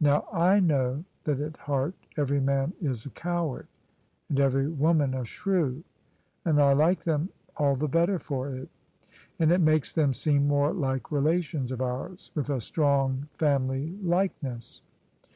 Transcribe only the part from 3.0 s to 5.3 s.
a coward and every woman a